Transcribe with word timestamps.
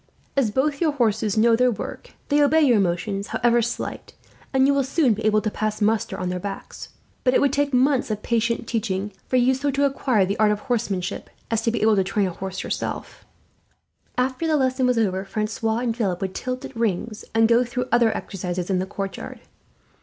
As 0.35 0.49
both 0.49 0.81
your 0.81 0.93
horses 0.93 1.37
know 1.37 1.55
their 1.55 1.69
work, 1.69 2.13
they 2.29 2.41
obey 2.41 2.61
your 2.61 2.79
motions, 2.79 3.27
however 3.27 3.61
slight; 3.61 4.13
and 4.51 4.65
you 4.65 4.73
will 4.73 4.83
soon 4.83 5.13
be 5.13 5.23
able 5.25 5.41
to 5.41 5.51
pass 5.51 5.79
muster 5.79 6.19
on 6.19 6.29
their 6.29 6.39
backs. 6.39 6.89
But 7.23 7.35
it 7.35 7.39
would 7.39 7.53
take 7.53 7.71
months 7.71 8.09
of 8.09 8.23
patient 8.23 8.65
teaching 8.67 9.11
for 9.27 9.35
you 9.35 9.53
so 9.53 9.69
to 9.69 9.85
acquire 9.85 10.25
the 10.25 10.39
art 10.39 10.51
of 10.51 10.61
horsemanship 10.61 11.29
as 11.51 11.61
to 11.61 11.71
be 11.71 11.83
able 11.83 11.95
to 11.97 12.03
train 12.03 12.25
an 12.25 12.31
animal, 12.31 12.49
yourself." 12.51 13.27
After 14.17 14.47
the 14.47 14.57
lesson 14.57 14.87
was 14.87 14.97
over, 14.97 15.23
Francois 15.23 15.77
and 15.77 15.95
Philip 15.95 16.19
would 16.19 16.33
tilt 16.33 16.65
at 16.65 16.75
rings 16.75 17.23
and 17.35 17.47
go 17.47 17.63
through 17.63 17.85
other 17.91 18.11
exercises 18.17 18.71
in 18.71 18.79
the 18.79 18.87
courtyard. 18.87 19.39